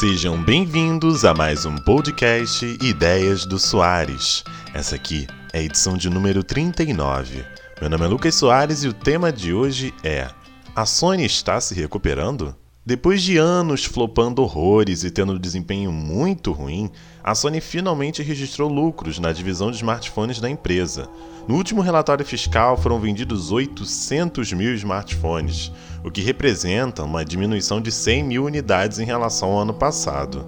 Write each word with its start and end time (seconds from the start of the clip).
Sejam 0.00 0.42
bem-vindos 0.42 1.26
a 1.26 1.34
mais 1.34 1.66
um 1.66 1.76
podcast 1.76 2.64
Ideias 2.82 3.44
do 3.44 3.58
Soares. 3.58 4.42
Essa 4.72 4.96
aqui 4.96 5.26
é 5.52 5.58
a 5.58 5.62
edição 5.62 5.94
de 5.94 6.08
número 6.08 6.42
39. 6.42 7.44
Meu 7.78 7.90
nome 7.90 8.06
é 8.06 8.08
Lucas 8.08 8.34
Soares 8.34 8.82
e 8.82 8.88
o 8.88 8.94
tema 8.94 9.30
de 9.30 9.52
hoje 9.52 9.92
é: 10.02 10.26
A 10.74 10.86
Sony 10.86 11.26
está 11.26 11.60
se 11.60 11.74
recuperando? 11.74 12.56
Depois 12.90 13.22
de 13.22 13.36
anos 13.36 13.84
flopando 13.84 14.42
horrores 14.42 15.04
e 15.04 15.12
tendo 15.12 15.34
um 15.34 15.38
desempenho 15.38 15.92
muito 15.92 16.50
ruim, 16.50 16.90
a 17.22 17.36
Sony 17.36 17.60
finalmente 17.60 18.20
registrou 18.20 18.68
lucros 18.68 19.20
na 19.20 19.30
divisão 19.30 19.70
de 19.70 19.76
smartphones 19.76 20.40
da 20.40 20.50
empresa. 20.50 21.08
No 21.46 21.54
último 21.54 21.82
relatório 21.82 22.26
fiscal 22.26 22.76
foram 22.76 22.98
vendidos 22.98 23.52
800 23.52 24.52
mil 24.54 24.74
smartphones, 24.74 25.70
o 26.02 26.10
que 26.10 26.20
representa 26.20 27.04
uma 27.04 27.24
diminuição 27.24 27.80
de 27.80 27.92
100 27.92 28.24
mil 28.24 28.44
unidades 28.44 28.98
em 28.98 29.04
relação 29.04 29.52
ao 29.52 29.60
ano 29.60 29.72
passado. 29.72 30.44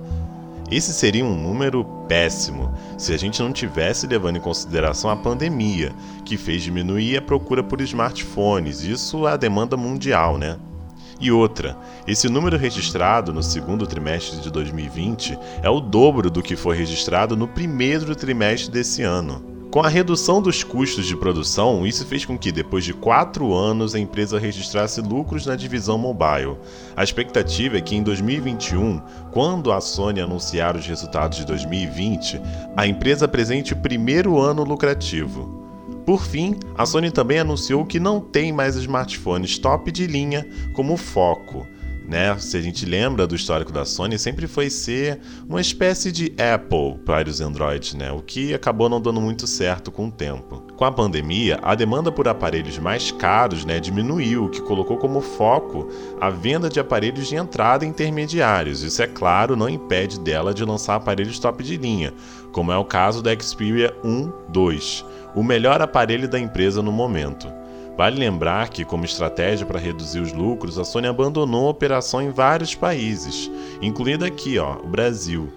Esse 0.68 0.92
seria 0.92 1.24
um 1.24 1.40
número 1.40 1.84
péssimo 2.08 2.74
se 2.98 3.14
a 3.14 3.16
gente 3.16 3.40
não 3.40 3.52
tivesse 3.52 4.04
levando 4.08 4.38
em 4.38 4.40
consideração 4.40 5.08
a 5.10 5.16
pandemia, 5.16 5.92
que 6.24 6.36
fez 6.36 6.64
diminuir 6.64 7.18
a 7.18 7.22
procura 7.22 7.62
por 7.62 7.80
smartphones, 7.80 8.82
isso 8.82 9.28
a 9.28 9.36
demanda 9.36 9.76
mundial, 9.76 10.36
né? 10.36 10.58
E 11.22 11.30
outra, 11.30 11.78
esse 12.04 12.28
número 12.28 12.56
registrado 12.56 13.32
no 13.32 13.44
segundo 13.44 13.86
trimestre 13.86 14.40
de 14.40 14.50
2020 14.50 15.38
é 15.62 15.70
o 15.70 15.78
dobro 15.78 16.28
do 16.28 16.42
que 16.42 16.56
foi 16.56 16.76
registrado 16.76 17.36
no 17.36 17.46
primeiro 17.46 18.16
trimestre 18.16 18.72
desse 18.72 19.04
ano. 19.04 19.40
Com 19.70 19.78
a 19.80 19.88
redução 19.88 20.42
dos 20.42 20.64
custos 20.64 21.06
de 21.06 21.16
produção, 21.16 21.86
isso 21.86 22.04
fez 22.04 22.24
com 22.24 22.36
que, 22.36 22.50
depois 22.50 22.84
de 22.84 22.92
quatro 22.92 23.54
anos, 23.54 23.94
a 23.94 24.00
empresa 24.00 24.36
registrasse 24.36 25.00
lucros 25.00 25.46
na 25.46 25.54
divisão 25.54 25.96
mobile. 25.96 26.58
A 26.96 27.04
expectativa 27.04 27.78
é 27.78 27.80
que 27.80 27.94
em 27.94 28.02
2021, 28.02 29.00
quando 29.30 29.70
a 29.70 29.80
Sony 29.80 30.20
anunciar 30.20 30.74
os 30.74 30.84
resultados 30.84 31.38
de 31.38 31.46
2020, 31.46 32.40
a 32.76 32.84
empresa 32.84 33.26
apresente 33.26 33.74
o 33.74 33.76
primeiro 33.76 34.40
ano 34.40 34.64
lucrativo. 34.64 35.61
Por 36.04 36.24
fim, 36.24 36.56
a 36.76 36.84
Sony 36.84 37.10
também 37.10 37.38
anunciou 37.38 37.86
que 37.86 38.00
não 38.00 38.20
tem 38.20 38.52
mais 38.52 38.74
smartphones 38.74 39.58
top 39.58 39.90
de 39.92 40.06
linha 40.06 40.46
como 40.74 40.96
foco. 40.96 41.66
Né? 42.08 42.36
Se 42.38 42.56
a 42.56 42.60
gente 42.60 42.84
lembra 42.84 43.26
do 43.26 43.36
histórico 43.36 43.72
da 43.72 43.84
Sony, 43.84 44.18
sempre 44.18 44.48
foi 44.48 44.68
ser 44.68 45.20
uma 45.48 45.60
espécie 45.60 46.10
de 46.10 46.34
Apple 46.36 46.98
para 47.06 47.28
os 47.28 47.40
Androids, 47.40 47.94
né? 47.94 48.10
o 48.10 48.20
que 48.20 48.52
acabou 48.52 48.88
não 48.88 49.00
dando 49.00 49.20
muito 49.20 49.46
certo 49.46 49.92
com 49.92 50.08
o 50.08 50.10
tempo. 50.10 50.66
Com 50.76 50.84
a 50.84 50.90
pandemia, 50.90 51.60
a 51.62 51.74
demanda 51.76 52.10
por 52.10 52.26
aparelhos 52.26 52.76
mais 52.78 53.12
caros 53.12 53.64
né, 53.64 53.78
diminuiu, 53.78 54.46
o 54.46 54.50
que 54.50 54.60
colocou 54.60 54.98
como 54.98 55.20
foco 55.20 55.88
a 56.20 56.28
venda 56.28 56.68
de 56.68 56.80
aparelhos 56.80 57.28
de 57.28 57.36
entrada 57.36 57.86
intermediários. 57.86 58.82
Isso, 58.82 59.00
é 59.00 59.06
claro, 59.06 59.56
não 59.56 59.68
impede 59.68 60.18
dela 60.18 60.52
de 60.52 60.64
lançar 60.64 60.96
aparelhos 60.96 61.38
top 61.38 61.62
de 61.62 61.76
linha, 61.76 62.12
como 62.50 62.72
é 62.72 62.76
o 62.76 62.84
caso 62.84 63.22
da 63.22 63.34
Xperia 63.38 63.94
1 64.04 64.32
2 64.50 65.04
o 65.34 65.42
melhor 65.42 65.80
aparelho 65.80 66.28
da 66.28 66.38
empresa 66.38 66.82
no 66.82 66.92
momento. 66.92 67.52
Vale 67.96 68.18
lembrar 68.18 68.68
que, 68.70 68.84
como 68.84 69.04
estratégia 69.04 69.66
para 69.66 69.78
reduzir 69.78 70.20
os 70.20 70.32
lucros, 70.32 70.78
a 70.78 70.84
Sony 70.84 71.06
abandonou 71.06 71.66
a 71.66 71.70
operação 71.70 72.22
em 72.22 72.30
vários 72.30 72.74
países, 72.74 73.50
incluindo 73.82 74.24
aqui, 74.24 74.58
ó, 74.58 74.76
o 74.76 74.86
Brasil. 74.86 75.52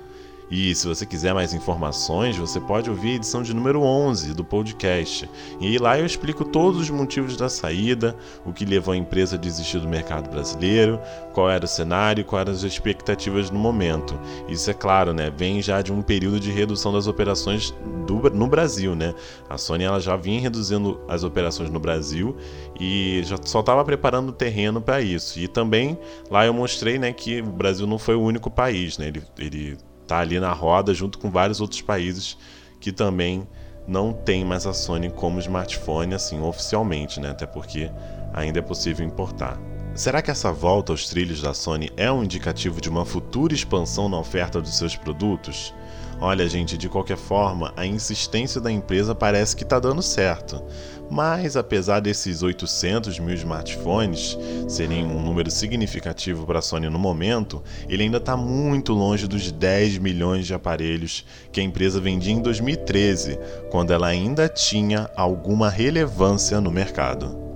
E 0.49 0.75
se 0.75 0.87
você 0.87 1.05
quiser 1.05 1.33
mais 1.33 1.53
informações, 1.53 2.37
você 2.37 2.59
pode 2.59 2.89
ouvir 2.89 3.11
a 3.11 3.15
edição 3.15 3.41
de 3.41 3.53
número 3.53 3.81
11 3.81 4.33
do 4.33 4.43
podcast. 4.43 5.29
E 5.59 5.77
lá 5.77 5.97
eu 5.97 6.05
explico 6.05 6.45
todos 6.45 6.79
os 6.79 6.89
motivos 6.89 7.35
da 7.35 7.49
saída, 7.49 8.15
o 8.45 8.53
que 8.53 8.65
levou 8.65 8.93
a 8.93 8.97
empresa 8.97 9.35
a 9.35 9.39
desistir 9.39 9.79
do 9.79 9.87
mercado 9.87 10.29
brasileiro, 10.29 10.99
qual 11.33 11.49
era 11.49 11.65
o 11.65 11.67
cenário 11.67 12.23
quais 12.23 12.45
eram 12.45 12.53
as 12.53 12.63
expectativas 12.63 13.49
no 13.49 13.59
momento. 13.59 14.19
Isso 14.47 14.69
é 14.69 14.73
claro, 14.73 15.13
né? 15.13 15.31
Vem 15.35 15.61
já 15.61 15.81
de 15.81 15.91
um 15.91 16.01
período 16.01 16.39
de 16.39 16.51
redução 16.51 16.93
das 16.93 17.07
operações 17.07 17.73
do, 18.05 18.15
no 18.31 18.47
Brasil, 18.47 18.95
né? 18.95 19.13
A 19.49 19.57
Sony 19.57 19.83
ela 19.83 19.99
já 19.99 20.15
vinha 20.15 20.41
reduzindo 20.41 20.99
as 21.07 21.23
operações 21.23 21.69
no 21.69 21.79
Brasil 21.79 22.35
e 22.79 23.21
já 23.23 23.37
só 23.43 23.61
estava 23.61 23.83
preparando 23.83 24.29
o 24.29 24.33
terreno 24.33 24.81
para 24.81 25.01
isso. 25.01 25.39
E 25.39 25.47
também 25.47 25.97
lá 26.29 26.45
eu 26.45 26.53
mostrei, 26.53 26.99
né, 26.99 27.11
que 27.13 27.41
o 27.41 27.45
Brasil 27.45 27.87
não 27.87 27.97
foi 27.97 28.15
o 28.15 28.21
único 28.21 28.49
país, 28.49 28.97
né? 28.97 29.07
Ele, 29.07 29.23
ele 29.37 29.77
tá 30.07 30.19
ali 30.19 30.39
na 30.39 30.51
roda 30.53 30.93
junto 30.93 31.17
com 31.17 31.29
vários 31.29 31.61
outros 31.61 31.81
países 31.81 32.37
que 32.79 32.91
também 32.91 33.47
não 33.87 34.13
tem 34.13 34.43
mais 34.43 34.65
a 34.65 34.73
Sony 34.73 35.09
como 35.09 35.39
smartphone 35.39 36.13
assim 36.13 36.41
oficialmente, 36.41 37.19
né? 37.19 37.31
Até 37.31 37.45
porque 37.45 37.89
ainda 38.33 38.59
é 38.59 38.61
possível 38.61 39.05
importar. 39.05 39.59
Será 39.95 40.21
que 40.21 40.29
essa 40.29 40.51
volta 40.51 40.91
aos 40.91 41.07
trilhos 41.07 41.41
da 41.41 41.53
Sony 41.53 41.89
é 41.95 42.11
um 42.11 42.21
indicativo 42.21 42.81
de 42.81 42.89
uma 42.89 43.05
futura 43.05 43.53
expansão 43.53 44.09
na 44.09 44.19
oferta 44.19 44.59
dos 44.59 44.77
seus 44.77 44.97
produtos? 44.97 45.73
Olha, 46.19 46.49
gente, 46.49 46.77
de 46.77 46.89
qualquer 46.89 47.15
forma, 47.15 47.73
a 47.77 47.85
insistência 47.85 48.59
da 48.59 48.69
empresa 48.69 49.15
parece 49.15 49.55
que 49.55 49.63
está 49.63 49.79
dando 49.79 50.01
certo. 50.01 50.61
Mas, 51.09 51.55
apesar 51.55 52.01
desses 52.01 52.43
800 52.43 53.19
mil 53.19 53.35
smartphones 53.35 54.37
serem 54.67 55.05
um 55.05 55.21
número 55.21 55.49
significativo 55.49 56.45
para 56.45 56.59
a 56.59 56.61
Sony 56.61 56.89
no 56.89 56.99
momento, 56.99 57.63
ele 57.87 58.03
ainda 58.03 58.17
está 58.17 58.35
muito 58.35 58.91
longe 58.91 59.27
dos 59.27 59.49
10 59.49 59.99
milhões 59.99 60.45
de 60.45 60.53
aparelhos 60.53 61.25
que 61.53 61.61
a 61.61 61.63
empresa 61.63 62.01
vendia 62.01 62.33
em 62.33 62.41
2013, 62.41 63.39
quando 63.71 63.91
ela 63.91 64.07
ainda 64.07 64.49
tinha 64.49 65.09
alguma 65.15 65.69
relevância 65.69 66.59
no 66.59 66.69
mercado. 66.69 67.54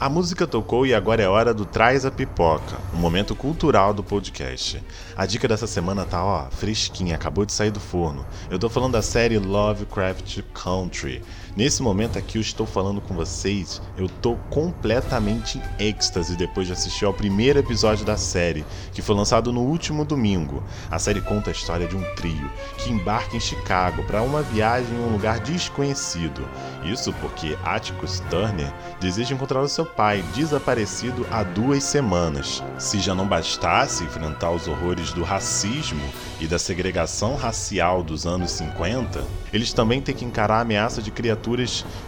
A 0.00 0.08
música 0.08 0.46
tocou 0.46 0.86
e 0.86 0.94
agora 0.94 1.24
é 1.24 1.28
hora 1.28 1.52
do 1.52 1.66
Traz 1.66 2.06
a 2.06 2.10
Pipoca, 2.12 2.78
um 2.94 2.98
momento 2.98 3.34
cultural 3.34 3.92
do 3.92 4.04
podcast. 4.04 4.80
A 5.16 5.26
dica 5.26 5.48
dessa 5.48 5.66
semana 5.66 6.04
tá, 6.04 6.24
ó, 6.24 6.48
fresquinha, 6.52 7.16
acabou 7.16 7.44
de 7.44 7.52
sair 7.52 7.72
do 7.72 7.80
forno. 7.80 8.24
Eu 8.48 8.60
tô 8.60 8.68
falando 8.68 8.92
da 8.92 9.02
série 9.02 9.38
Lovecraft 9.38 10.42
Country. 10.54 11.20
Nesse 11.58 11.82
momento 11.82 12.16
aqui 12.16 12.38
eu 12.38 12.40
estou 12.40 12.64
falando 12.64 13.00
com 13.00 13.14
vocês, 13.14 13.82
eu 13.96 14.08
tô 14.08 14.36
completamente 14.48 15.58
em 15.80 15.88
êxtase 15.88 16.36
depois 16.36 16.68
de 16.68 16.72
assistir 16.72 17.04
ao 17.04 17.12
primeiro 17.12 17.58
episódio 17.58 18.04
da 18.04 18.16
série, 18.16 18.64
que 18.92 19.02
foi 19.02 19.16
lançado 19.16 19.52
no 19.52 19.62
último 19.62 20.04
domingo. 20.04 20.62
A 20.88 21.00
série 21.00 21.20
conta 21.20 21.50
a 21.50 21.52
história 21.52 21.88
de 21.88 21.96
um 21.96 22.14
trio 22.14 22.48
que 22.76 22.92
embarca 22.92 23.36
em 23.36 23.40
Chicago 23.40 24.04
para 24.04 24.22
uma 24.22 24.40
viagem 24.40 24.94
em 24.94 25.00
um 25.00 25.10
lugar 25.10 25.40
desconhecido. 25.40 26.48
Isso 26.84 27.12
porque 27.14 27.58
Atticus 27.64 28.20
Turner 28.30 28.72
deseja 29.00 29.34
encontrar 29.34 29.60
o 29.60 29.68
seu 29.68 29.84
pai, 29.84 30.22
desaparecido 30.36 31.26
há 31.28 31.42
duas 31.42 31.82
semanas. 31.82 32.62
Se 32.78 33.00
já 33.00 33.16
não 33.16 33.26
bastasse 33.26 34.04
enfrentar 34.04 34.52
os 34.52 34.68
horrores 34.68 35.12
do 35.12 35.24
racismo 35.24 36.08
e 36.38 36.46
da 36.46 36.56
segregação 36.56 37.34
racial 37.34 38.04
dos 38.04 38.28
anos 38.28 38.52
50, 38.52 39.24
eles 39.52 39.72
também 39.72 40.00
têm 40.00 40.14
que 40.14 40.24
encarar 40.24 40.58
a 40.58 40.60
ameaça 40.60 41.02
de 41.02 41.10
criaturas 41.10 41.47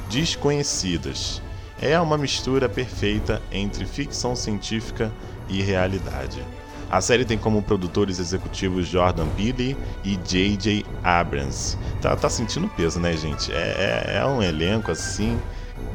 desconhecidas. 0.08 1.42
É 1.80 1.98
uma 1.98 2.18
mistura 2.18 2.68
perfeita 2.68 3.40
entre 3.50 3.86
ficção 3.86 4.36
científica 4.36 5.10
e 5.48 5.62
realidade. 5.62 6.44
A 6.90 7.00
série 7.00 7.24
tem 7.24 7.38
como 7.38 7.62
produtores 7.62 8.18
executivos 8.18 8.88
Jordan 8.88 9.28
Peele 9.28 9.76
e 10.04 10.16
J.J. 10.16 10.84
Abrams. 11.04 11.78
Tá, 12.00 12.16
tá 12.16 12.28
sentindo 12.28 12.68
peso, 12.68 12.98
né, 12.98 13.16
gente? 13.16 13.52
É, 13.52 14.06
é, 14.08 14.16
é 14.18 14.26
um 14.26 14.42
elenco 14.42 14.90
assim 14.90 15.40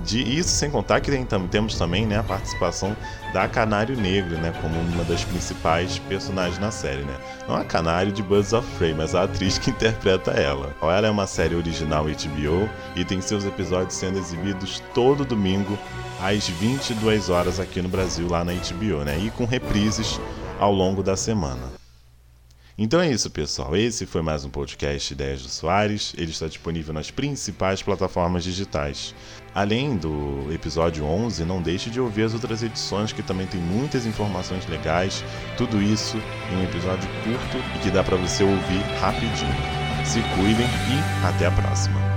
de 0.03 0.22
isso 0.22 0.50
sem 0.50 0.69
contar 0.69 1.01
que 1.01 1.09
tem, 1.09 1.25
temos 1.50 1.78
também 1.78 2.06
né, 2.06 2.19
a 2.19 2.23
participação 2.23 2.96
da 3.34 3.47
Canário 3.47 3.97
Negro, 3.97 4.38
né, 4.38 4.53
como 4.62 4.79
uma 4.79 5.03
das 5.03 5.23
principais 5.23 5.97
personagens 6.00 6.59
na 6.59 6.72
série, 6.72 7.01
né? 7.01 7.16
Não 7.47 7.56
a 7.56 7.66
Canário 7.66 8.12
de 8.12 8.24
Buzz 8.24 8.53
of 8.53 8.68
mas 8.95 9.16
a 9.16 9.24
atriz 9.24 9.57
que 9.57 9.69
interpreta 9.72 10.31
ela. 10.31 10.74
Ela 10.81 11.07
é 11.07 11.10
uma 11.10 11.27
série 11.27 11.56
original 11.56 12.06
HBO 12.06 12.69
e 12.95 13.04
tem 13.04 13.19
seus 13.19 13.45
episódios 13.45 13.95
sendo 13.95 14.19
exibidos 14.19 14.81
todo 14.94 15.25
domingo 15.25 15.77
às 16.21 16.48
22 16.48 17.30
horas 17.30 17.60
aqui 17.60 17.81
no 17.81 17.89
Brasil, 17.89 18.27
lá 18.30 18.44
na 18.44 18.54
HBO, 18.54 19.04
né? 19.04 19.18
E 19.19 19.30
com 19.31 19.45
reprises 19.45 20.19
ao 20.60 20.71
longo 20.71 21.04
da 21.04 21.18
semana. 21.18 21.85
Então 22.77 23.00
é 23.00 23.10
isso, 23.10 23.30
pessoal. 23.30 23.75
Esse 23.75 24.06
foi 24.06 24.22
mais 24.22 24.44
um 24.44 24.50
podcast 24.50 25.13
Ideias 25.13 25.42
do 25.42 25.48
Soares. 25.48 26.13
Ele 26.18 26.31
está 26.31 26.45
disponível 26.45 26.94
nas 26.94 27.10
principais 27.10 27.81
plataformas 27.81 28.44
digitais. 28.44 29.16
Além 29.54 29.95
do 29.95 30.51
episódio 30.51 31.06
11, 31.06 31.45
não 31.45 31.62
deixe 31.62 31.89
de 31.89 32.01
ouvir 32.01 32.24
as 32.24 32.33
outras 32.33 32.62
edições 32.62 33.13
que 33.13 33.24
também 33.24 33.48
tem 33.48 33.62
muitas 33.62 34.06
informações 34.06 34.68
legais. 34.68 35.24
Tudo 35.57 35.81
isso 35.81 36.18
em 36.51 36.57
um 36.57 36.63
episódio 36.66 37.10
curto 37.24 37.57
e 37.77 37.80
que 37.80 37.89
dá 37.89 38.04
para 38.04 38.18
você 38.18 38.44
ouvir 38.44 38.81
rapidinho. 39.00 39.56
Se 40.04 40.19
cuidem 40.36 40.68
e 40.68 41.25
até 41.25 41.45
a 41.45 41.51
próxima. 41.51 42.14